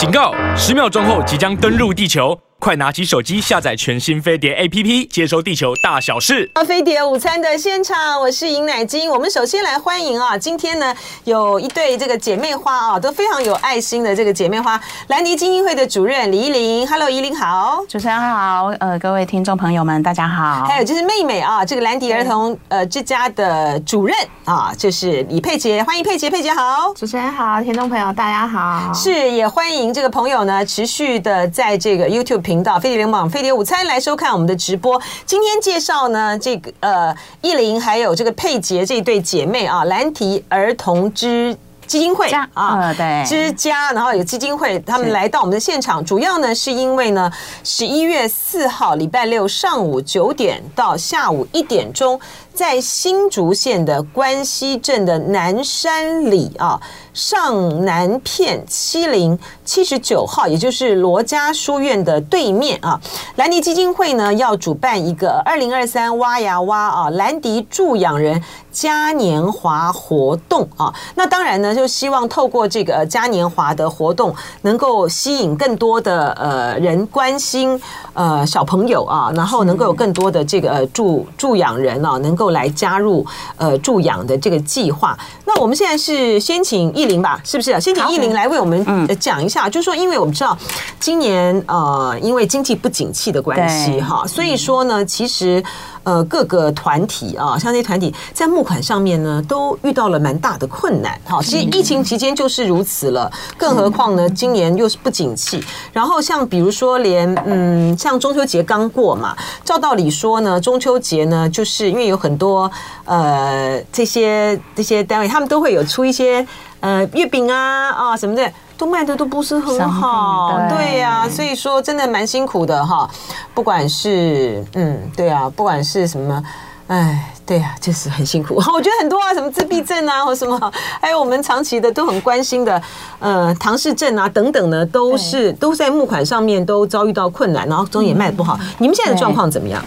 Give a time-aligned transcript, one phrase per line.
[0.00, 0.32] 警告！
[0.56, 2.34] 十秒钟后即将登陆地球。
[2.60, 6.48] 快拿起手机下载全新飞碟 APP，接收地球大小事。
[6.52, 9.10] 啊飞碟午餐的现场，我是尹乃金。
[9.10, 10.94] 我们首先来欢迎啊，今天呢
[11.24, 14.78] 有一对这个姐妹花啊，都非常有爱心的这个姐妹花，
[15.08, 16.86] 兰迪基金会的主任李依林。
[16.86, 20.66] Hello，依林好，主持人好，呃，各位听众朋友们大家好。
[20.66, 24.14] 还有就是妹妹啊，这个兰迪儿童呃之家的主任
[24.44, 28.92] 啊，就是李佩杰，欢迎佩杰，佩杰好，主持人好，听众朋友大家好。
[28.92, 32.49] 是也欢迎这个朋友呢，持续的在这个 YouTube。
[32.50, 35.00] 频道飞碟联网飞碟午餐来收看我们的直播。
[35.24, 47.30] 今天介绍呢，这个呃，怡伶还有这个佩杰这一对姐妹啊，兰迪儿童之基金会啊，对之家，然后有基金会，他们来到我们的现场，主要呢是因为呢，
[47.62, 52.18] 十一月四号礼拜六上午九点到下午一点钟，
[52.52, 56.80] 在新竹县的关西镇的南山里啊。
[57.12, 62.98] 上南片七零七十九号，也就是罗家书院的对面啊，
[63.34, 70.94] 兰迪基金会呢要主办一个二零二三挖呀挖啊，兰迪助养人嘉年华活动啊。
[71.16, 74.32] 那当然呢，就希望透过这个嘉年华的活动，
[74.62, 77.78] 能够吸引更多的呃人关心
[78.14, 85.18] 呃小朋友啊，然后能够有更多的这个助助养人啊，能够来加入呃助养的这个计划。
[85.44, 87.78] 那我们现在是先请艺林吧，是不是？
[87.78, 88.74] 先请艺林来为我们
[89.18, 90.56] 讲一下，就是说，因为我们知道
[90.98, 95.62] 今年呃，因为经济不景气的关系哈，所以说呢，其实。
[96.10, 101.16] 呃，各个团体啊，像这些团体在募款上面呢，都遇到了蛮大的困难。
[101.24, 105.62] 好，其实疫情期间就是如此了，更何况呢，今年又是不景气。
[105.92, 112.68] 然后像比如说，连嗯，像中秋节刚过嘛，照道理说呢，中秋节呢，就是因为有很多
[113.04, 116.44] 呃这些这些单位，他们都会有出一些
[116.80, 118.52] 呃月饼啊啊什么的。
[118.80, 123.06] 都卖的都不是很好，对呀，所以说真的蛮辛苦的哈。
[123.52, 126.42] 不管是嗯，对啊，不管是什么，
[126.86, 128.54] 哎，对呀，就是很辛苦。
[128.72, 132.82] 我觉得很多啊，什么自闭症啊，或什么，还有我们长期的都很关心的，
[133.18, 138.58] 呃，唐氏症啊等等呢，都是都在募款上面都遭遇到困难，然后也卖的不好。
[138.78, 139.84] 你们现在的状况怎么样？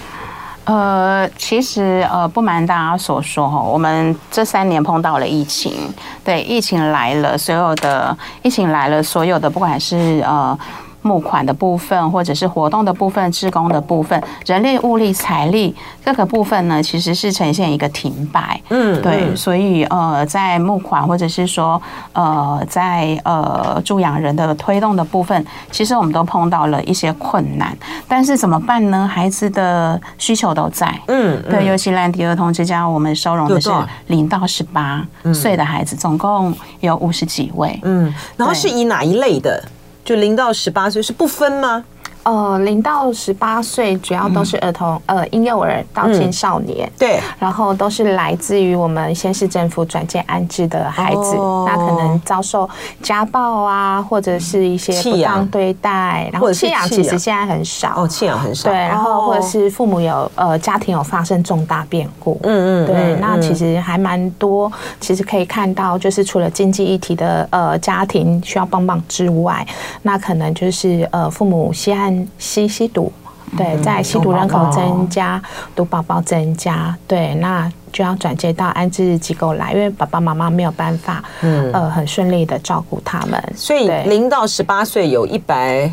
[0.65, 5.93] 呃，其实呃，不瞒大家所说哈，我们这三年碰到了疫情，
[6.23, 10.57] 对，疫情来了，所有的疫情来了，所有的不管是呃。
[11.03, 18.59] 募款的部分，或者是活动的部分，志工的部分，人力、物力、财力各个部分呢，其实是呈现一个停摆。
[18.69, 21.79] 嗯，对，所以呃，在募款或者是说
[22.13, 27.77] 呃，在呃助养人的推动的部分，其实我们都碰到了一些困难。
[28.07, 29.07] 但是怎么办呢？
[29.07, 30.93] 孩子的需求都在。
[31.07, 33.69] 嗯，对，尤其兰迪儿童之家，我们收容的是
[34.07, 37.77] 零到十八岁的孩子，总共有五十几位。
[37.83, 39.61] 嗯，然后是以哪一类的？
[40.03, 41.85] 就零到十八岁是不分吗？
[42.23, 52.69] 呃，零到十八岁主要都是儿童，嗯、呃，婴幼儿到青少年，嗯，对，然后都是来自于我们先市政府转介安置的孩子，哦，那可能遭受
[53.01, 69.67] 家暴啊，或者是一些不当对待，然后弃养其实现在很少，哦，弃养很少，对，然后或者是父母有呃家庭有发生重大变故，嗯嗯，对，那其实还蛮多，其实可以看到，就是除了经济议题的呃家庭需要帮忙之外，
[70.01, 72.12] 那可能就是呃父母稀罕。
[72.37, 73.11] 吸吸毒，
[73.57, 75.41] 对，在吸毒人口增加，
[75.75, 85.91] 毒宝宝增加，对，那就要转接到安置机构来，因为爸爸妈妈没有办法，嗯，呃，很顺利的照顾他们，所以零到十八岁有一百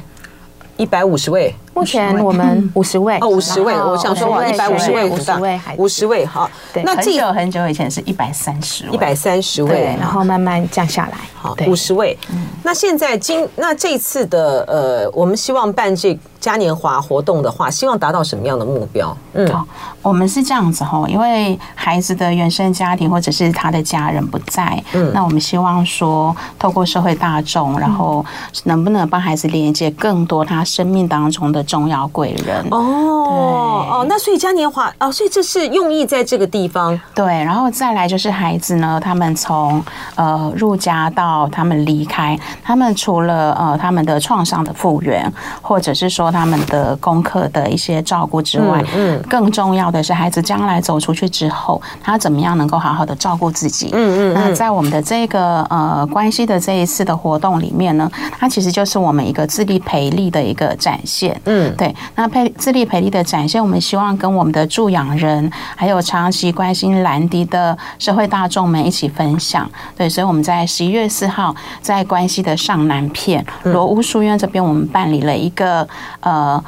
[0.76, 1.54] 一百五十位。
[1.72, 6.50] 目前我们五十位哦，五十位，我想说哇，一百五十位，五十位，五十位，好。
[6.84, 12.16] 那很久很久以前是一百三十位，一百三十位，然后慢慢降下来，好，五十位。
[12.62, 19.16] 那现在今那这次的呃，我们希望办这嘉年华活动的话，希望达到什么样的目标？
[19.34, 19.66] 嗯，好
[20.02, 28.24] 我们是这样子哈，因为孩子的原生家庭或者是他的家人不在，嗯，那我们希望说，透过社会大众，然后
[28.64, 31.59] 能不能帮孩子连接更多他生命当中的。
[31.62, 32.66] 重要贵人。
[32.70, 36.98] 哦哦，那所以嘉年华哦，所以这是用意在这个地方。
[37.14, 39.82] 对，然后再来就是孩子呢，他们从
[40.16, 45.30] 呃入家到他们离开，他们除了呃他们的创伤的复原，
[45.62, 53.90] 或者是说他们的功课的一些照顾之外，嗯，更重要的是孩子将来走出去之后，他怎么样能够好好的照顾自己？
[53.92, 61.40] 嗯嗯，那在我们的这个呃关系的这一次的活动里面呢，它其实就是我们一个自立培力的一个展现。
[61.50, 61.94] 嗯，对。
[62.14, 69.68] 那培自立培力的展现，我们希望跟我们的助养人，还有长期关心兰迪的社会大众们一起分享。
[69.96, 75.86] 对，所以我们在十一月四号在关西的上南片罗屋书院这边，我们办理了一个
[76.20, 76.62] 呃。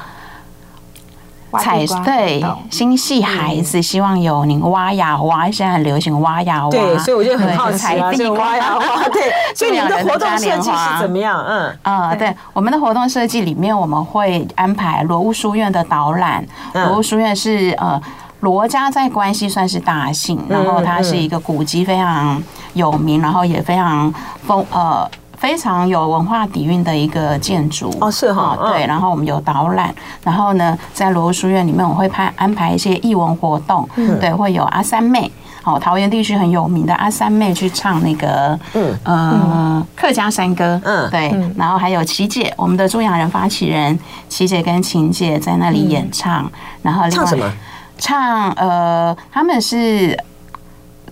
[1.59, 11.43] 彩对心系孩子，希望有您挖呀挖，现在很流行挖呀挖，对，所以我就很好奇啊，这挖呀挖，对， 所以你们的活动设计是怎么样？
[11.47, 11.77] 嗯。
[11.83, 16.45] 啊，对，我们的活动设计里面，我们会安排罗屋书院的导览。
[16.73, 18.01] 罗屋书院是呃
[18.41, 22.41] 罗家在关西算是大姓，然后它是一个古迹非常
[22.73, 24.13] 有名，然后也非常
[24.45, 25.09] 丰呃。
[25.43, 28.87] 非常有文化底蕴的一个建筑哦，是哈，对。
[28.87, 29.93] 然后我们有导览，
[30.23, 33.85] 然后呢，在罗屋书院里面，我会派安排一些艺文活动，
[34.21, 35.29] 对，会有阿三妹，
[35.65, 41.35] 哦，桃园地区很有名的阿三妹去唱那个，嗯呃客家山歌，嗯，对。
[41.57, 43.99] 然后还有琪姐，我们的中洋人发起人
[44.29, 46.49] 琪姐跟晴姐在那里演唱，
[46.81, 47.51] 然后唱什么？
[47.97, 50.17] 唱呃，他们是。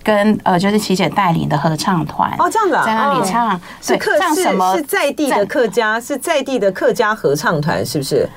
[0.04, 4.76] 跟呃，就是琪姐带领的合唱团哦，这样子啊，在那里唱，是客唱什么？
[4.76, 8.28] 是在地的客家，是在地的客家合唱团，是不是？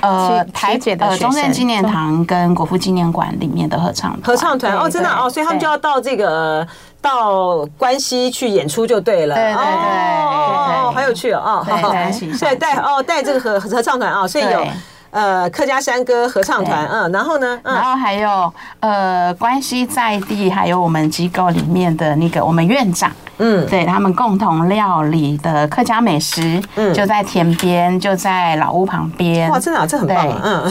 [0.00, 6.66] 呃，台姐的中正纪念堂跟国父纪念馆里面的合唱合唱团哦，真的哦，所以他们就要到这个
[7.00, 14.66] 到关西去演出就对了，对对对，哦，好有趣哦，好好，所以带哦带这个合合唱团啊，所以有。
[15.10, 29.48] 呃，客家山歌合唱团，嗯，然后呢，然后还有呃，关西在地，还有我们机构里面的那个我们院长，嗯，对他们共同料理的客家美食，嗯，就在田边，就在老屋旁边。
[29.50, 30.70] 哇，真的，这很棒，嗯，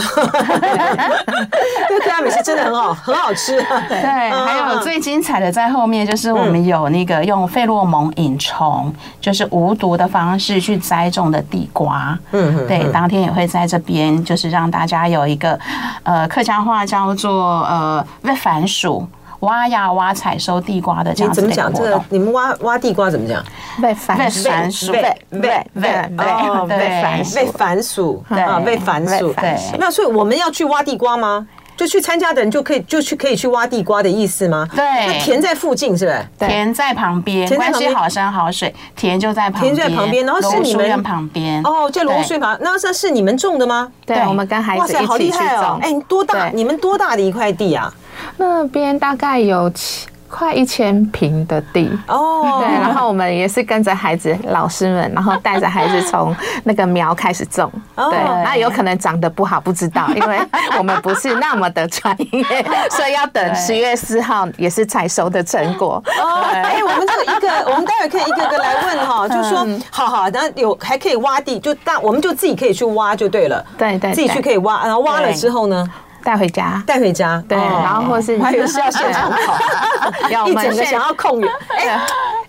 [1.88, 3.56] 这客家美食真的很好， 很好吃。
[3.88, 14.36] 对，还有最精彩的在后面，就是我们有那个用费洛蒙引虫，就是无毒的方式去栽种的地瓜，嗯，对，当天也会在这边就。
[14.36, 15.58] 是让大家有一个，
[16.02, 19.08] 呃，客家话叫做呃“喂番薯”，
[19.40, 21.72] 挖呀挖采收地瓜的这样子的活动。
[21.72, 21.90] 怎么讲？
[21.90, 23.42] 这个你们挖挖地瓜怎么讲？
[23.80, 26.26] 被番薯，喂喂喂喂
[26.68, 29.32] 喂番喂番薯，对啊，被番薯。
[29.32, 31.46] 对，那所以我们要去挖地瓜吗？
[31.76, 34.66] 就去参加的人就可以就去可以去挖地瓜的意思吗？
[34.74, 36.26] 对，那田在附近是不是？
[36.38, 43.92] 田在旁边，关系好山好水，田就在旁边，田在旁边，然后是你们旁边哦，在罗屋书院旁，那这是你们种的吗？
[44.06, 45.78] 对，我们跟孩子一起去种。
[45.82, 46.48] 哎，多大？
[46.48, 47.92] 你们多大的一块地啊？
[48.38, 50.06] 那边大概有七。
[50.28, 51.90] 快一千平的地。
[52.08, 56.34] 哦，对，然后我们也是跟着孩子、老师们，然后带着孩子从
[56.64, 60.38] 那个苗开始种，对，那有可能长得不好，不知道，因为
[60.78, 62.44] 我们不是那么的专业，
[62.90, 66.02] 所以要等十月四号也是采收的成果。
[66.20, 75.88] 哦，哎，我们这个一个， 我们待会可以一个个来问哈，就是说，好好，那有还可以挖地，就大，我们就自己可以去挖就对了，对对，自己去可以挖，然后挖了之后呢？
[76.26, 81.48] 带回家，带回家，对，然后或是还有是 要现场烤，一整个想要控油。
[81.68, 82.00] 哎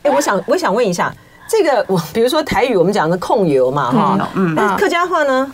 [0.02, 1.14] 哎，我想我想问一下，
[1.48, 5.52] 这个我比如说台语我们讲的控油嘛，哈，嗯，那客家话呢？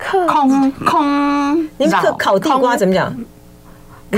[0.00, 3.14] 控控，您客烤地瓜怎么讲？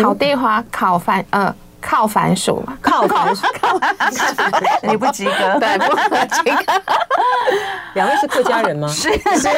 [0.03, 1.55] 烤地瓜，烤番，嗯。
[1.81, 3.47] 靠番薯，靠番薯，
[4.82, 5.97] 你不及格，对，不
[6.35, 6.73] 及格。
[7.94, 8.87] 两位是客家人吗？
[8.88, 9.11] 是。
[9.12, 9.49] 是，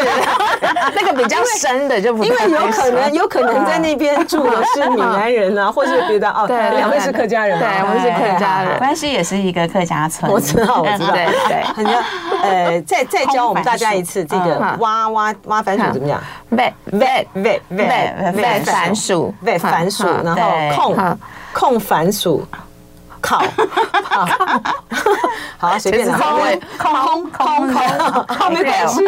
[0.95, 6.47] 那个比较深的就不，因为有可能有可能在那边住的是闽南人啊，或是别的哦。
[6.47, 8.79] 对，两位是客家人，对，我们是客家人。
[8.79, 11.63] 关西也是一个客家村，我知道，我知道，对对。
[11.75, 12.03] 很像，
[12.43, 16.21] 呃，再再教我们大家一次，这个挖挖挖番薯怎么讲？
[16.51, 20.43] 喂喂喂喂喂番薯，喂番薯，然后
[20.77, 21.19] 控。
[21.53, 22.45] 控番薯，
[23.21, 23.41] 烤，
[25.59, 26.19] 好，随便拿。
[26.19, 26.41] 空
[26.93, 29.01] 空空空，没关系。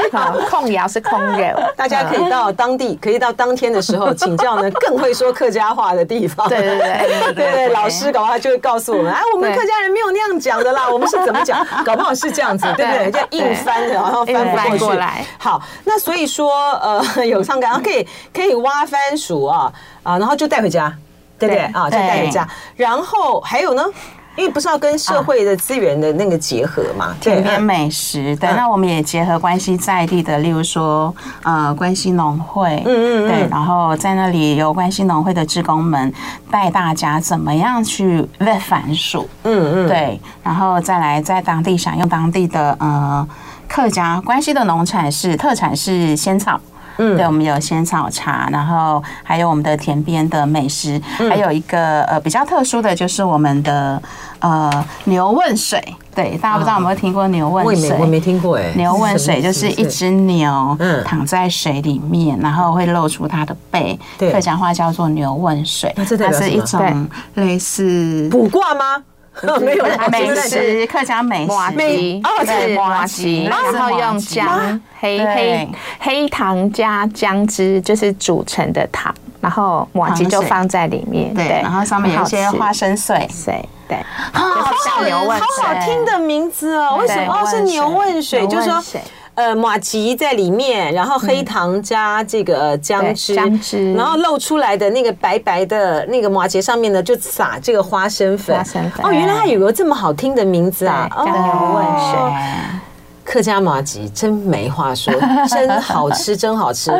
[0.48, 6.48] 控窑是空窑，大家可以到当地，可以到当天的时候请教呢，更会说客家话的地方。
[6.48, 11.66] 对对对对对，老师搞不好就会告诉我们，哎，我们客家人没有那样讲的啦，我们是怎么讲？
[11.84, 13.10] 搞不好是这样子，对不对？
[13.10, 15.26] 叫硬翻，然后翻不过来。
[15.38, 19.72] 好，那所以说，呃，有唱歌，然后可以可以挖番薯啊
[20.04, 20.94] 啊，然后就带回家。
[21.38, 21.84] 对不对啊？
[21.84, 23.82] 就带回家，然后还有呢？
[24.36, 27.14] 因为不是要跟社会的资源的那个结合嘛？
[27.20, 31.14] 田边美食，对，那我们也结合关西在地的，例如说
[31.44, 36.12] 呃，关西农会，嗯嗯对，然后在那里有关西农会的职工们
[36.50, 43.24] 带大家怎么样去喂番薯，嗯嗯，对，然后再来在当地享用当地的呃
[43.68, 46.60] 客家关西的农产是特产是仙草。
[46.98, 54.00] 嗯，对，我们有仙草茶，然后还有我们的田边的美食，嗯、还有一个呃比较特殊的就是我们的
[54.38, 55.82] 呃牛问水。
[56.14, 57.90] 对，大家不知道有没有听过牛问水？
[57.90, 58.72] 我没，我没听过哎。
[58.76, 65.92] 牛问水就是一只牛躺在水里面，然后会露出它的背，客家话叫做牛问水。
[65.96, 69.02] 它是一种类似卜卦吗？
[69.60, 83.98] 没有美食，客家美食，美哦，对，麻吉，然后用姜、黑黑黑糖加姜汁，就是煮成的糖，然后麻吉就放在里面，对，然后上面有一些花生碎，碎，对，
[84.32, 84.64] 好好好
[85.62, 88.46] 好听的名字哦，为什么哦是牛问水？
[88.46, 88.82] 就是说。
[89.34, 98.56] 呃，马吉在里面，然后黑糖加这个姜汁，姜汁，然后露出来的那个白白的那个马吉上面呢，就撒这个花生粉。
[98.56, 99.04] 花生粉。
[99.04, 101.08] 哦，原来它有个这么好听的名字啊！
[101.16, 102.83] 叫牛问水。
[103.24, 105.12] 客家麻吉真没话说，
[105.48, 106.92] 真好吃，真好吃。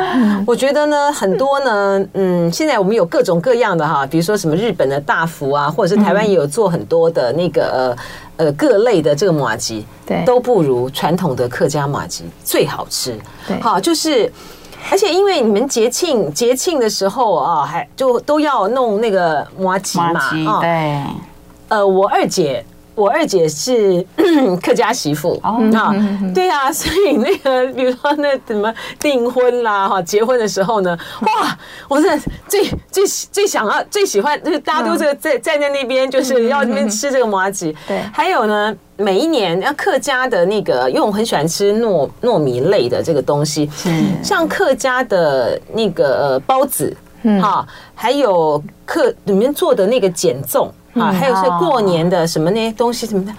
[0.45, 7.95] 我觉得呢，很多呢，嗯，现在我们有各种各样的哈，比如说什么日本的大福啊，或者是台湾也有做很多的那个
[8.37, 13.15] 呃呃各类的这个麻吉，对，都不如传统的客家麻吉最好吃。
[13.47, 14.31] 对，好，就是
[14.91, 21.03] 而且因为你们节庆节庆的时候啊，还就都要弄那个麻吉嘛，对，
[21.69, 22.65] 呃，我二姐。
[22.95, 24.03] 我二姐是
[24.63, 25.39] 客家媳妇。
[25.43, 25.57] 啊，
[26.33, 32.07] 对啊， 所以那个比如说那什么订婚啦哈，结婚的时候呢，哇，我是
[32.47, 37.75] 最最最想要最喜欢，就是大家都这个在站在那边，就是要那边吃这个麻糬。
[37.87, 43.69] 对，还有呢，每一年要客家的那个，因为我很喜欢吃糯糯米类的这个东西，
[44.23, 46.95] 像客家的那个包子，
[47.41, 50.69] 哈，还有客里面做的那个碱粽。
[50.99, 53.31] 啊，还有是过年的什么那些东西什么的，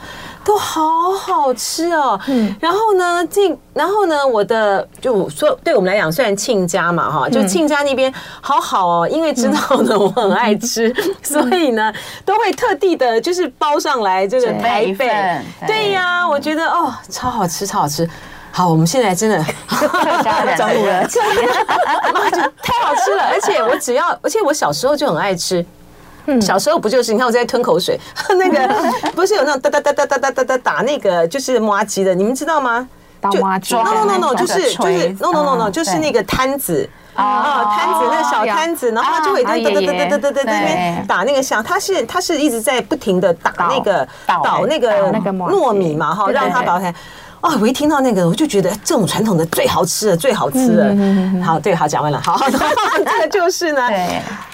[0.44, 0.82] 都好
[1.18, 2.18] 好吃哦。
[2.26, 11.92] 嗯，然后呢，这然后呢，我的就说，对我们来讲，虽然亲家嘛，哈，就亲家那边好好哦，因为知道呢我很爱吃， 所以呢
[12.24, 15.08] 都会特地的，就是包上来这个台北。
[15.66, 18.08] 对呀，我觉得哦，超好吃，超好吃。
[18.52, 19.36] 好，我们现在真的
[20.56, 21.04] 长肚了，
[22.62, 25.64] 太好吃了，而且我只要，而且我小时候就很爱吃。
[26.40, 27.12] 小时候不就是？
[27.12, 27.98] 你看我在吞口水，
[28.38, 28.74] 那个
[29.14, 32.88] 不是有那种哒哒哒哒哒哒哒哒打那个就是麻糬的，你们知道吗？
[33.32, 46.94] 就？No no no no，就是就是 no no no no，就是那个摊子啊，摊子那个小摊子，然后他就会在哒哒哒哒哒哒在那边打那个响，它是它是一直在不停的打那个捣那个糯米嘛哈，让它捣开。
[47.40, 50.96] 哦，我一听到那个，我就觉得这种传统的最好吃的，最好吃的。
[51.44, 52.20] 好，对，好，讲完了。
[52.24, 52.58] 好， 这
[53.22, 53.88] 个就是呢，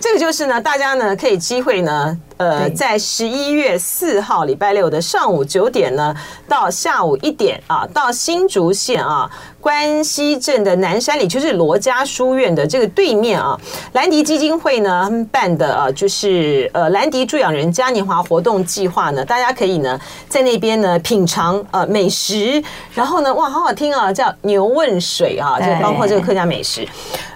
[0.01, 2.19] 这个就是呢，大家呢可以机会呢。
[2.43, 6.13] 呃，在十一月四号礼拜六的上午九点呢，
[6.49, 9.31] 到下午一点啊，到新竹县啊
[9.61, 13.57] 关西镇的南山里，就是罗家书院的这个对面啊，
[13.93, 19.97] 兰迪基金会呢他们办的啊，就是呃兰迪助养人嘉年华活动计划呢，大家可以呢
[20.29, 22.61] 在那边呢品尝呃美食，
[22.93, 26.85] 然后呢哇，好好听啊，叫牛问水啊，就包括这个客家美食。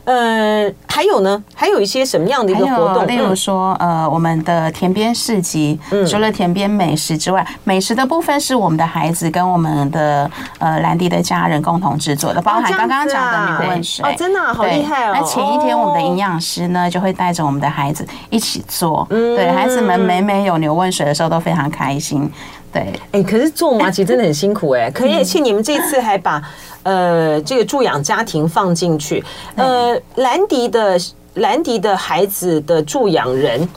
[0.04, 3.04] 呃，还有呢，还有一些什么样的一个活动？
[3.08, 14.02] 例如说，呃，我们的田边市集，除了田边美食之外，美食的部分是我们的孩子跟我们的呃兰迪的家人共同制作的，包含刚刚讲的牛问水。
[14.02, 15.12] 哦，真的好厉害哦！
[15.14, 22.32] 那前一天我们的营养师呢，就会带着我们的孩子一起做，对孩子们每每有牛问水的时候都非常开心。
[22.72, 26.42] 对，哎，可是做麻吉真的很辛苦哎， 可以，而且你们这次还把。
[26.82, 29.24] 呃，这个助养家庭放进去，
[29.56, 30.96] 呃，兰迪的
[31.34, 33.68] 兰迪的孩子的助养人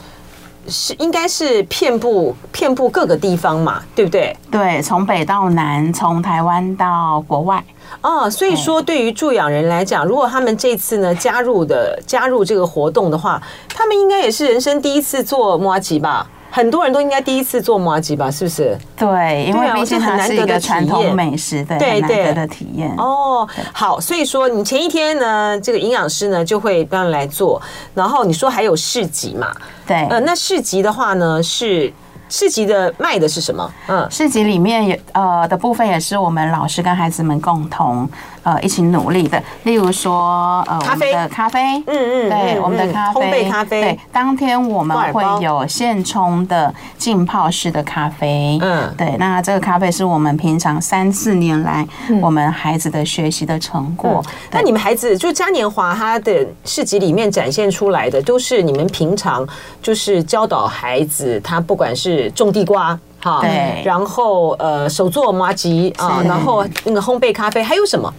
[0.68, 4.36] 是应该是遍布遍布各个地方嘛，对不对？
[4.50, 7.62] 对，从北到南，从台湾到国外。
[8.02, 13.42] 哦，所以说对于助养人来讲，如果他们这次呢加入的加入这个活动的话，
[13.74, 16.28] 他们应该也是人生第一次做摩吉吧？
[16.50, 18.30] 很多人都应该第一次做麻吉吧？
[18.30, 18.76] 是不是？
[18.96, 22.94] 对，因为毕竟它是一个传统美食，对，对难得的体验。
[22.96, 27.60] 哦，好，所以说你前一天呢，这个营养师呢就会帮你来做，
[27.94, 29.52] 然后你说还有市集嘛？
[29.86, 31.92] 对，呃，那市集的话呢是。
[32.32, 33.68] 市集的卖的是什么？
[33.88, 38.08] 嗯，市集里面也呃的部分也是我们老师跟孩子们共同
[38.42, 39.42] 呃一起努力的。
[39.64, 43.20] 例如说呃咖啡的咖啡，嗯嗯，对，我们的咖啡。
[43.20, 51.86] 烘焙咖啡，对，当天我们会有现冲的浸泡式的咖啡，嗯，对，那这个咖啡是我们平常三四年来
[52.20, 54.24] 我们孩子的学习的成果。
[54.50, 59.46] 那你们孩子就嘉年华他的市集里面展现出来的，都是你们平常
[59.82, 68.12] 就是教导孩子，他不管是种地瓜，哈，对，然后呃，手做麻吉啊，然后那个烘焙咖啡，还有什么？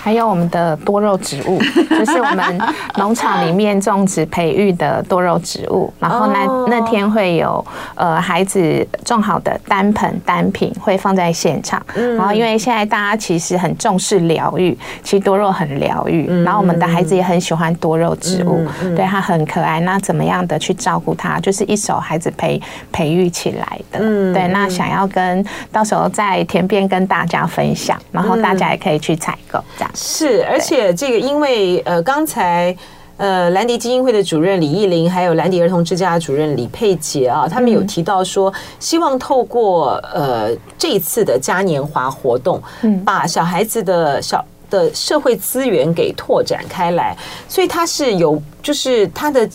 [0.00, 2.58] 还有我们的多肉植物， 就是我们
[2.96, 5.92] 农场里面种植培育的多肉植物。
[5.98, 7.64] 然后那那天会有
[7.94, 11.80] 呃孩子种好的单盆单品会放在现场。
[11.94, 16.26] 然后因为现在大家其实很重视疗愈，其实多肉很疗愈。
[16.42, 18.66] 然后我们的孩子也很喜欢多肉植物，
[18.96, 19.80] 对它很可爱。
[19.80, 23.98] 那怎么样的去照顾它，就是一手孩子培培育起来的。
[24.32, 29.89] 对，那想要跟到时候在田边跟大家分享，然后大家也可以去采购这样。
[29.94, 32.76] 是，而且这个因为呃，刚才
[33.16, 42.62] 呃兰迪基金会的主任李义玲，还有兰迪儿童之家的主任李佩杰啊，他们有提到说，希望透过呃这一次的嘉年华活动，
[43.04, 47.16] 把小孩子的小的社会资源给拓展开来，
[47.48, 49.48] 所以他是有，就是他的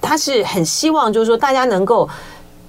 [0.00, 2.08] 他是很希望，就是说大家能够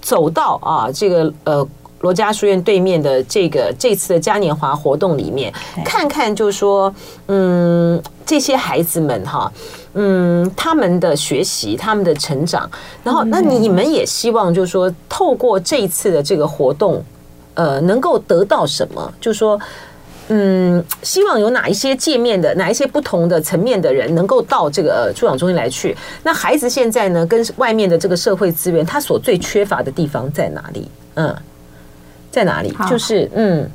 [0.01, 1.67] 走到啊这个呃。
[2.01, 5.51] 罗家书院对面的这个这次的嘉年华活动里面，
[5.85, 6.93] 看看就是说，
[7.27, 9.51] 嗯，这些孩子们哈，
[9.93, 12.69] 嗯，他们的学习，他们的成长，
[13.03, 17.03] 然后那你们也希望就是说，透过这一次的这个活动，
[17.53, 19.13] 呃，能够得到什么？
[19.21, 19.59] 就是说，
[20.29, 25.95] 嗯，希望有哪一些界面的，哪一些不同的层面的人能够到这个助养中心来去？
[26.23, 30.89] 那孩子现在呢，跟外面的这个社会资源，他所最缺乏的地方在哪里？
[31.13, 31.35] 嗯。
[32.31, 32.75] 在哪里？
[32.89, 33.69] 就是嗯，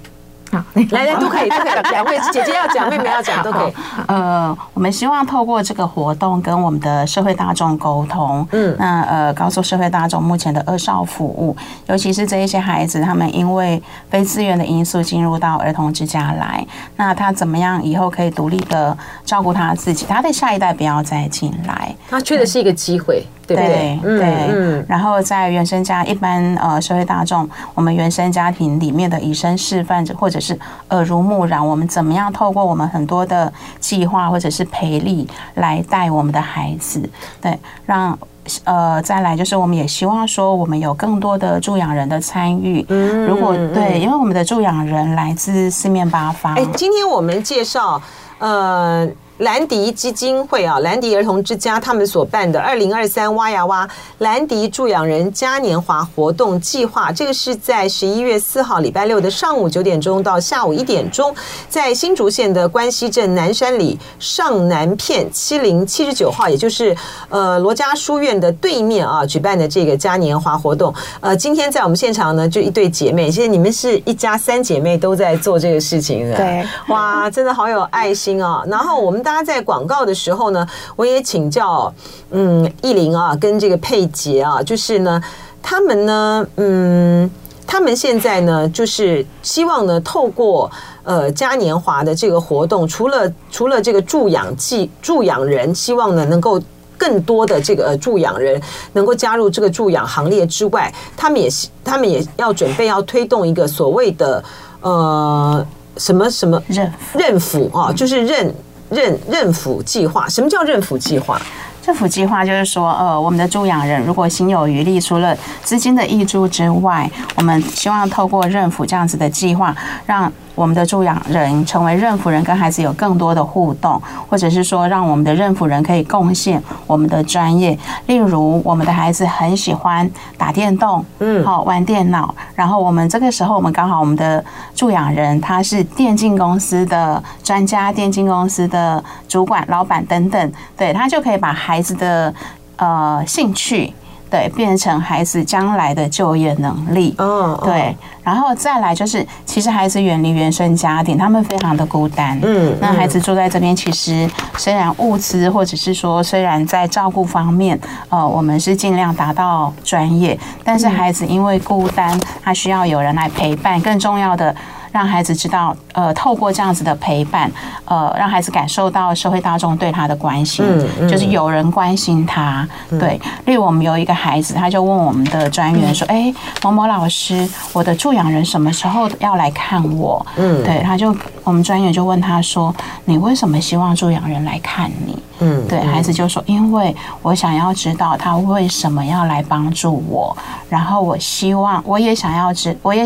[0.51, 1.91] 好，来来都可以，都可以。
[1.91, 3.73] 两位 姐姐要讲，妹妹要讲，都可以。
[4.09, 11.57] 呃，我们希望透过这个活动跟我们的社会大众沟通，嗯，那呃，告诉社会大众目前的二少服务，
[11.89, 16.65] 尤其是这一些孩子，他们因为非自愿的因素进入到儿童之家来，
[16.97, 23.27] 那他怎么样以后可以独立的照顾他自己，他的下一代不要再进来，他缺的是一个机会。
[23.47, 30.59] 对对，对，然后在原生家一般呃社会大众，我们原生家庭里面的以身示范者，或者是
[30.91, 37.09] 耳濡目染，我们怎么样透过我们很多的计划或者是培力来带我们的孩子，
[37.41, 38.19] 对，让
[38.65, 42.85] 呃再来就是我们也希望说我们有更多的助养人的参与，
[43.29, 46.55] 如果对，因为我们的助养人来自四面八方。
[46.55, 48.01] 哎，今天我们介绍
[48.39, 49.09] 呃。
[49.39, 53.87] 兰迪基金会啊，兰迪儿童之家他们所办的二零二三挖呀挖
[54.19, 61.35] 兰迪助养人嘉年华活动计划，这个是在十一月四号礼拜六的上午九点钟到下午一点钟，
[61.69, 66.97] 在新竹县的关西镇南山里上南片七零七十九号，也就是
[67.29, 70.95] 呃罗家书院的对面啊举办的这个嘉年华活动。
[71.21, 78.65] 呃，今天在我们现场呢，就一对姐妹，现在你们是一家三姐妹都在做这个事情的，对，哇，真的好有爱心啊！
[78.67, 79.26] 然后我们。
[79.27, 81.93] 大家在广告的时候呢，我也请教，
[82.31, 85.21] 嗯，艺林啊，跟这个佩杰啊，就是呢，
[85.61, 87.29] 他们呢，嗯，
[87.67, 90.71] 他们现在呢，就是希望呢，透过
[91.03, 96.63] 呃嘉年华的这个活动，除了除了这个助养季助养人，希望呢能够
[96.97, 98.63] 更多的这个助养人
[98.93, 101.51] 能够加入这个助养行列之外，他们也
[101.83, 104.45] 他们也要准备要推动一个所谓的
[104.83, 108.55] 呃什么什么认认辅啊，就是认。
[108.91, 111.41] 认认府计划，什么叫认府计划？
[111.85, 119.73] 认府计划就是说，呃，我们的助养人如果心有余力，除了资金的挹注之外，我们希望透过认府这样子的计划，
[120.05, 127.79] 让我们的助养人成为认辅人，跟孩子有更多的互动，或者是说，让我们的认辅人可以贡献我们的专业。
[128.07, 134.43] 例如，我们的孩子很喜欢打电动，嗯，好玩电脑，然后我们这个时候，我们刚好我们的
[134.75, 142.35] 助养人他是电竞公司的专家、电竞公司的主管、老板等等，对，他就可以把孩子的
[142.77, 143.93] 呃兴趣。
[144.31, 147.15] 对，变成孩子将来的就业能力。
[147.19, 152.39] 嗯，对，然后再来就是，其实孩子远离原生家庭，他们非常的孤单。
[152.43, 163.81] 嗯，那孩子住在这边，其实虽然物资或者是说，虽然在照顾方面，呃，我们是尽量达到专业，但是孩子因为孤单，他需要有人来陪伴。
[163.81, 164.55] 更重要的。
[164.93, 167.51] 让孩子知道，呃，透过这样子的陪伴，
[167.85, 172.67] 呃，让孩子感受到社会大众对他的关心，嗯嗯、就是有人关心他。
[172.99, 181.15] 对，例如我们有一个孩子，他就问我们的专员说：“哎、嗯，某某老师，我的助养人什么时候要来看我？”嗯，对，他就
[181.47, 182.75] 我们专员就问他说
[183.07, 190.35] ：“你为什么希望助养人来看你？”嗯，对，孩子就说：“因为我想要知道他为什么要来帮助我，
[190.71, 193.05] 然后我希望我也想要知，我也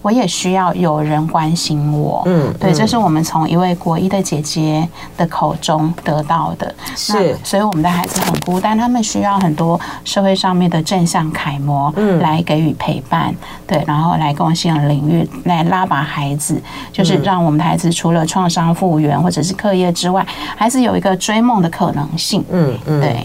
[0.00, 13.34] 我也需要有人。”关心我，嗯，对，这是我们从一位国一的姐姐的口中得到的，是，所以我们的孩子很孤单，他们需要很多社会上面的正向楷模，嗯，来给予陪伴，
[13.66, 16.60] 对，然后来贡献领域，来拉拔孩子，
[16.92, 20.24] 就是让我们的孩子子除了创伤复原或者是课业之外，
[20.56, 22.44] 还是有一个追梦的可能性。
[22.50, 23.24] 嗯嗯，对。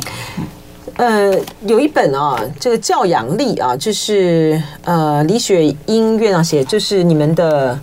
[0.98, 7.78] 呃，有一本啊，这个教养力啊，就是呃李雪英院长写，就是你们的。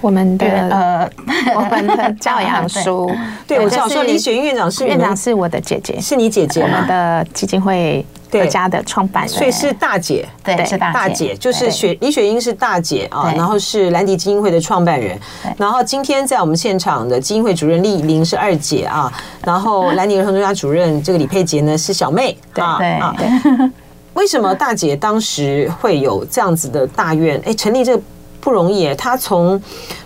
[0.00, 1.10] 我们的呃，
[1.56, 3.10] 我们的 教养书，
[3.46, 6.68] 对，我知道说李雪英院长是院长，是我的姐姐，是你姐姐吗？
[6.74, 8.04] 我们的基金会
[8.40, 15.18] 的家的创办人，所以是大姐，对，是大姐，就是雪李雪英是大姐啊，然后是兰迪基金会的创办人，
[15.56, 19.12] 然后今天在我们现场的基金会主任丽玲是二姐啊，
[19.44, 22.64] 然后兰迪儿童专家主任这个李佩杰呢是小妹，对
[23.16, 23.70] 对。
[24.14, 27.40] 为什么大姐当时会有这样子的大愿？
[27.44, 28.02] 哎，成立这个。
[28.40, 29.58] 不容易，她从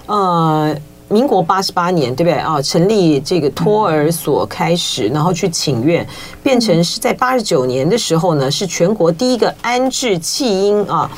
[0.06, 0.72] 呃
[1.08, 2.60] 民国八十八年对不对啊？
[2.60, 6.06] 成立这个托儿所开始，然后去请愿，
[6.42, 11.10] 变成是在八十九年的时候呢，是全国第一个安置弃婴啊，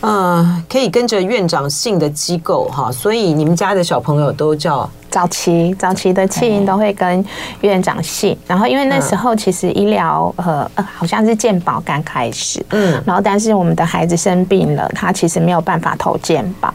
[0.00, 4.88] 呃，可以跟着院长姓的机构哈，所以你们家的小朋友都叫。
[5.10, 7.24] 早期早期的弃婴都会跟
[7.62, 16.72] 院长姓，然后因为那时候其实医疗呃呃好像是健保刚开始，嗯，然后但是我们的孩子生病了，他其实没有办法投健保，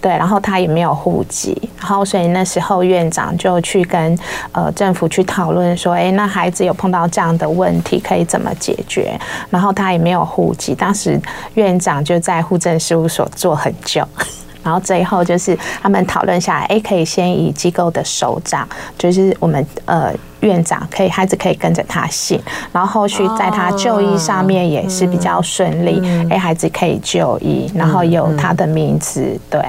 [0.00, 4.18] 对，然后他也没有户籍，然后所以那时候院长就去跟
[4.52, 9.18] 呃政府去讨论说，哎，那孩子有碰到这样的问题可以怎么解决？
[9.50, 11.20] 然后他也没有户籍，当时
[11.54, 14.06] 院长就在户政事务所做很久。
[14.64, 20.12] 然后最后就是他们讨论下来，哎，可以先以机构的首长，就是我们呃。
[20.44, 26.00] 院长可以，孩子可以跟着他姓，然后后续在他就医上面也是比较顺利。
[26.30, 29.60] 哎，孩子可以就医，然后有他的名字，对，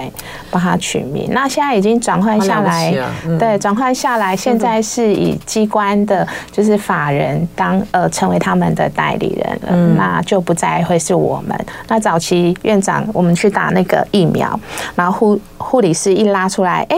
[0.51, 1.29] 帮他取名。
[1.31, 2.93] 那现在已经转换下来，
[3.39, 11.57] 对，转换下来，现在是以机关的，就是法人当呃成为他们的代理人了，那就不再会是我们。
[11.88, 14.59] 那早期院长我们去打那个疫苗，
[14.95, 16.97] 然后护护理师一拉出来，哎，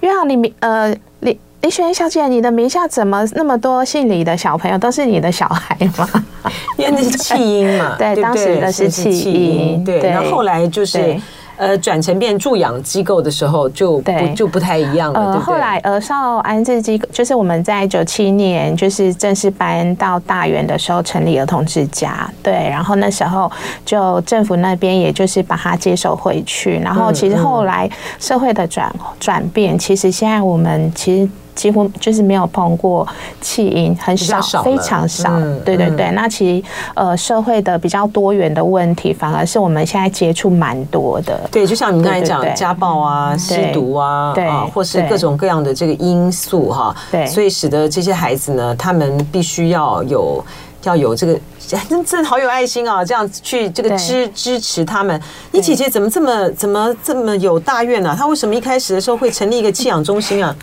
[0.00, 1.38] 院长你呃你。
[1.62, 6.08] 李雪英小姐，你的名下怎么那么多姓李的小朋友都是你的小孩吗？
[6.78, 11.18] 因为那是弃婴嘛， 对，当时的是弃婴，对，然后后来就是
[11.56, 15.32] 呃转成变助养机构的时候，就不就不太一样了。
[15.32, 23.50] 呃，后来儿少安置机构就是我们在九七年就是正式搬到大园的时候成立儿童之家，对，然后那时候
[23.84, 27.90] 就政府那边也就是把它接手回去，然后其实后来
[28.20, 31.28] 社会的转转变，其实现在我们其实。
[31.58, 33.04] 几乎就是没有碰过
[33.40, 35.28] 弃婴，很少，非常少。
[35.64, 41.36] 对对对，那其实呃社会的比较多元的问题，反而是我们现在接触蛮多的。
[41.50, 46.94] 对，就像你刚才讲家暴啊、吸毒啊，啊，或是各种各样的这个因素哈。
[47.10, 50.44] 对，所以使得这些孩子呢，他们必须要有
[50.84, 51.38] 要有这个。
[51.68, 53.04] 真真好有爱心啊！
[53.04, 55.20] 这样去这个支支持他们。
[55.52, 58.14] 你姐姐怎么这么怎么这么有大愿呢？
[58.16, 60.54] 她为什么一开始的时候会成立一个弃养中心啊？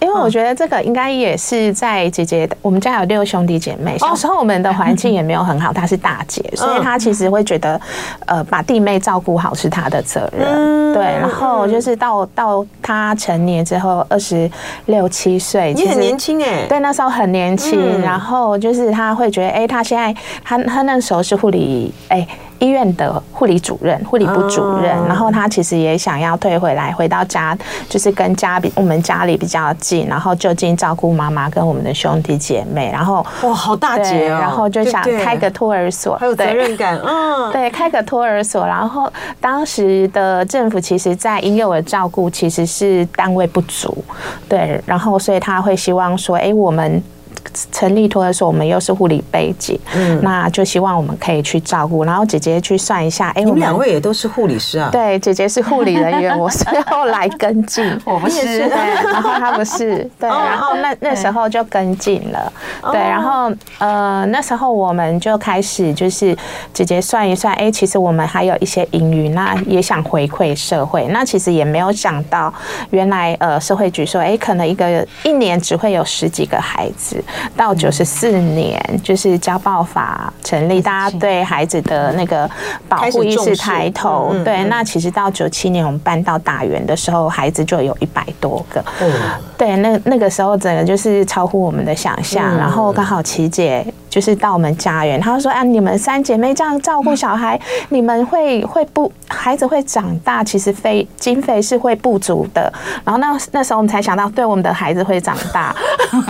[0.00, 5.70] 因为我觉得这个应该也是在姐姐，我们家有六兄弟姐妹，小时候我们的环境也没有很好。
[5.74, 7.80] 她是大姐，所以她其实会觉得，
[8.26, 10.92] 呃，把弟妹照顾好是她的责任。
[10.92, 14.50] 对，然后就是到到她成年之后，二十
[14.86, 18.00] 六七岁，你很年轻哎，对，那时候很年轻。
[18.00, 20.14] 然后就是她会觉得，哎，他现在。
[20.44, 27.56] 他他那时候是护理哎、欸、医院的护理主任，护理部主任，然后他其实也想要退回来，回到家，
[27.88, 44.02] 就是跟家比我们家里比较近，然后就近照顾妈妈跟我们的兄弟姐妹，然后哇，好大姐哦，然后就想开个托儿所，还有责任感，嗯， 对，开个托儿所，然后当时的政府其实在婴幼儿照顾其实是单位不足，
[44.48, 47.02] 对，然后所以他会希望说，哎、欸，我们。
[47.72, 52.04] 成立托儿所，我们又是护理背景，嗯，那就希望我们可以去照顾。
[52.04, 54.88] 然后姐姐去算一下，哎，你们两位也都是护理师啊？
[54.90, 58.68] 对，姐姐是护理人员，我是后来跟进， 我不是，对，
[59.10, 62.52] 然后她不是， 对，然后那那时候就跟进了，
[62.92, 66.36] 对，然后呃那时候我们就开始就是
[66.72, 72.52] 姐姐算一算，哎，其实我们还有一些盈余，那也想回馈社会，那其实也没有想到，
[72.90, 77.22] 原来呃社会局说，哎，可能一个一年只会有十几个孩子。
[77.56, 82.48] 到九十四年，就是家暴法成立，大家对孩子的那个
[82.88, 84.34] 保护意识抬头。
[84.44, 88.84] 对，那其实到九七年我们搬到大园的时候，孩子就有一百多个。
[89.56, 92.56] 对，那那个时候整个就是超乎我们的想象。
[92.56, 102.72] 然后刚好琪姐就是到我们家园，他说：“哎，你们三姐妹这样照顾小孩，你们会会不孩子会长大，其实费经费是会不足的。”
[103.04, 105.74] 然后那那时候我们才想到，对，我们的孩子会长大。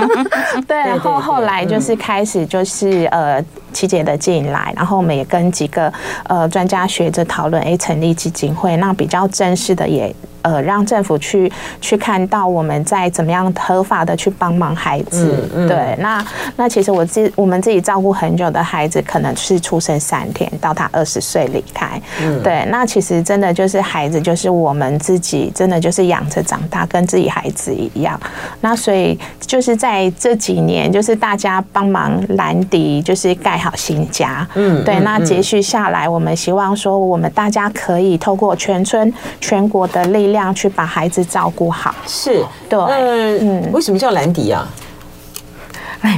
[0.67, 0.77] 对。
[0.77, 5.93] 然后后来就是开始就是呃，琪姐的进来，然后我们也跟几个
[6.25, 10.15] 呃专家学者讨论，哎，成立基金会，那比较正式的也。
[10.49, 15.37] 呃让政府去去看到我们在怎么样合法的去帮忙孩子。
[15.55, 16.25] 嗯嗯、对，那
[16.57, 22.01] 那其实我自我们自己照顾很久的孩子，可能是出生三天到他二十岁离开。
[22.23, 28.21] 嗯、对，那其实真的就是孩子，就是我们自己真的就是养着长大，跟自己孩子一样。
[28.61, 34.47] 那所以就是在这几年，就是大家帮忙兰迪，就是盖好新家。
[34.55, 35.01] 嗯，对。
[35.01, 41.95] 那接续下来，我们希望说，我们大家可以透过全村、全国的力量，去把孩子照顾好。
[42.07, 42.79] 是，对。
[43.41, 44.67] 嗯，为什么叫兰迪啊？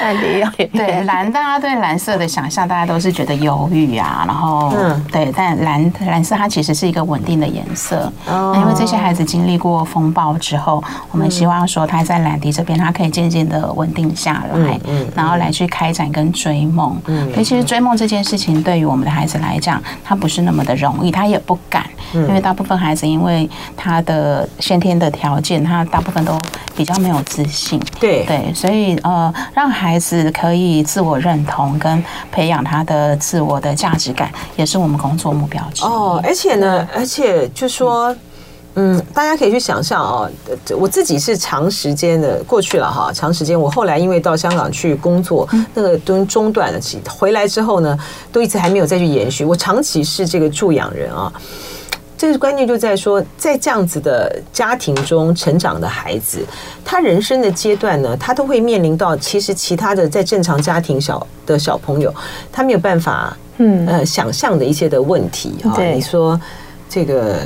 [0.00, 8.10] 兰迪，对蓝，大家对蓝色的想象，大家都是觉得忧郁啊，然后，嗯，对，但蓝蓝色它其实是一个稳定的颜色。
[8.26, 16.96] 哦，因为这些孩子经历过风暴之后，我们希望说他在兰迪这边，他可以渐渐的稳定下来，嗯，然后来去开展跟追梦。
[17.06, 26.38] 嗯，所以其实追梦这件事情，对于我们的孩子来讲，他不是那么的容易，他也不敢，因为大部分孩子因为他的先天的条件，他大部分都
[26.76, 27.57] 比较没有自信。
[27.98, 35.86] 对对，所以呃，让孩子可以自我认同跟培养他的自我的价值感，也是我们工作目标之一。
[35.86, 38.14] 哦，而且呢，而且就说，
[38.74, 40.30] 嗯，大家可以去想象哦，
[40.78, 47.98] 我自己是长时间的过去了哈，长时间，我后来因为到香港去工作，那个都中断了，其回来之后呢，
[48.30, 49.44] 都一直还没有再去延续。
[49.44, 51.32] 我长期是这个助养人啊。
[52.18, 56.44] 这个关键就在说，在这样子的家庭中成长的孩子，
[56.84, 62.12] 他人生的阶段呢，他都会面临到其实其他的在正常家庭小的小朋友，
[62.50, 65.72] 他没有办法，嗯呃想象的一些的问题啊。
[65.94, 66.38] 你说
[66.90, 67.36] 这个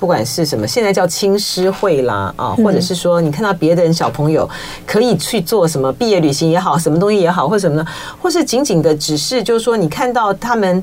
[0.00, 4.50] 不管是什么，现在叫青师会啦啊，或者是说你看到别的人小朋友
[4.84, 7.86] 可以去做什么毕业旅行也好，什么东西也好，或者什么呢，
[8.20, 10.82] 或是仅仅的只是就是说你看到他们。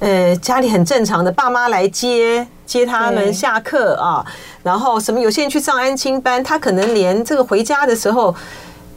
[0.00, 4.24] 呃，家里很正常的，爸妈来接接他们下课啊，
[4.62, 8.32] 然后什么有些人去上安亲班，他可能连这个回家的时候，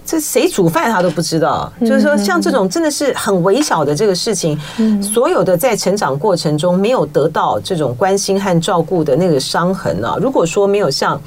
[0.05, 1.71] 这谁煮饭他都不知道。
[1.79, 4.59] 就是说，像这种真的是很微小的这个事情，
[5.01, 11.19] 所有的在成长过程中没有得到这种关心和照顾的那个伤痕啊，如果说没有像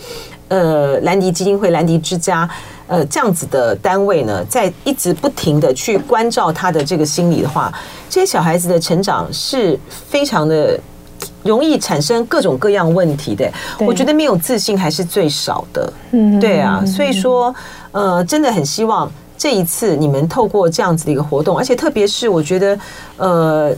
[0.55, 2.49] 呃兰迪基金会、兰迪之家。
[2.87, 7.73] 呃，这样子的单位呢，在一直不停的去关照他的这个心理的话，
[8.11, 10.79] 这些小孩子的成长是非常的
[11.43, 13.51] 容易产生各种各样问题的。
[13.79, 15.91] 我觉得没有自信还是最少的。
[16.13, 17.55] 嗯，对啊，所以说，
[17.93, 22.79] 呃，真的很希望这一次你们透过这样子的一个活动，而且特别是我觉得，
[23.17, 23.75] 呃，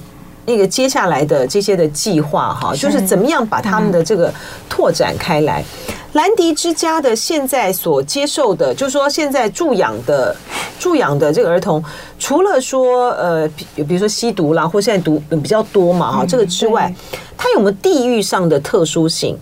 [0.47, 4.33] 那个接下来的这些的计划哈，就是怎么样把他们的这个
[4.69, 5.65] 拓展开来。
[6.13, 10.35] 兰迪之家的现在所接受的，就是说现在助养的
[10.79, 11.85] 助养的这个儿童，
[12.19, 16.91] 除了说呃，比如说吸毒啦，或现在毒比较多嘛哈，这个之外，
[17.37, 19.37] 它有没有地域上的特殊性？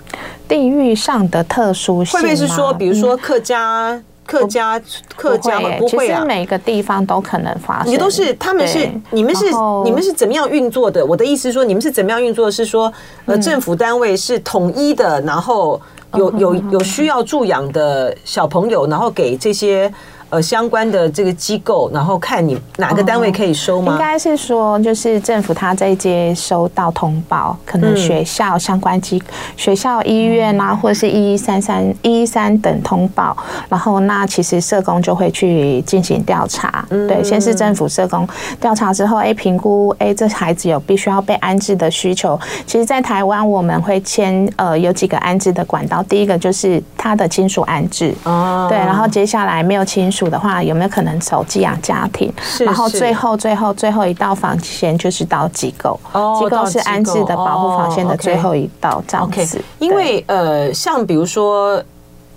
[0.49, 4.81] 地域上的特殊性，会不会是说，比如说客家、客家、
[5.17, 5.69] 客家吗？
[5.79, 7.93] 不会啊，其每个地方都可能发生。
[7.93, 9.45] 你都是他们是你们是
[9.85, 11.05] 你们是怎么样运作的？
[11.05, 12.51] 我的意思是说，你们是怎么样运作？
[12.51, 12.93] 是说
[13.27, 15.81] 呃，政府单位是统一的，然后。
[16.17, 19.93] 有有有需要助养的小朋友，然后给这些。
[20.35, 23.93] 呃，相关的这个机构，然后看你哪个单位可以收吗？
[23.93, 29.23] 应该是说，就是政府他在接收到通报，可能学校相关机、
[29.57, 33.37] 学校、医院啊，或者是一一三三、一一三等通报，
[33.69, 36.85] 然后那其实社工就会去进行调查。
[36.89, 38.27] 对，先是政府社工
[38.61, 42.37] 调查之后，哎，评估，哎，这孩子有必须要被安置的需求。
[42.67, 50.24] 其实，在台湾我们会签呃有几个安置的管道，第一个就是他的亲属安置，哦，对，然后接下来没有亲属。
[50.29, 52.33] 的话有没有可能走寄养家庭？
[52.43, 55.99] 是然后最后最后最后一道防线就是到机构，
[56.39, 59.61] 机构是安置的保护防线的最后一道这样子。
[59.79, 61.83] 因为呃，像比如说。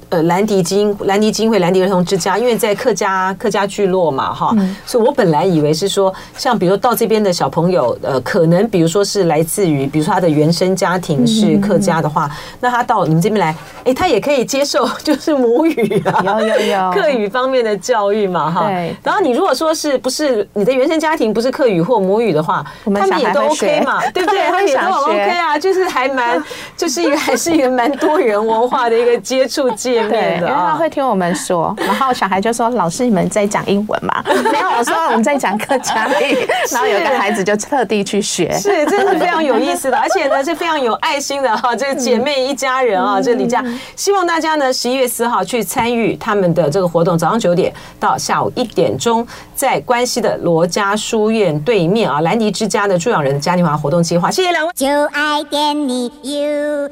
[0.10, 18.67] 呃，兰迪金兰迪基金会兰迪儿童之家，因为在客家客家聚落嘛，哈，所以我本来以为是说，像比如说到这边的小朋友，呃，可能比如说是来自于，比如说他的原生家庭是客家的话，那他到你们这边来，哎，他也可以接受 就是母语啊，有有有 客语方面的教育嘛，哈。
[18.67, 18.96] 对。
[19.04, 24.39] 然后你如果说是不是你的原生家庭不是客语或母语的话，他们也都 OK 嘛， 对不对？
[24.46, 26.41] 他们也都 OK 啊，就是还蛮，
[26.78, 29.96] 就是一个还是一个蛮多元文化的一个接触界。
[30.01, 43.63] 见面的，因为他会听我们说， 然后小孩就说：“老师，你们在讲英文嘛？” 没有，我说我们在讲客家语，然后有个孩子就特地去学，是，真的是非常有意思的， 而且呢是非常有爱心的哈，这个姐妹一家人啊，这李家，
[43.95, 56.88] 希望大家呢十一月四号去参与他们的这个活动，早上九点到下午一点钟，在关西的罗家书院对面啊，兰迪之家的助养人的嘉年华活动计划，谢谢两位，就爱点你 UFO